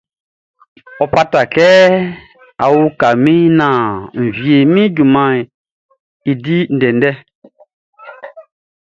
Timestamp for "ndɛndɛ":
6.75-7.11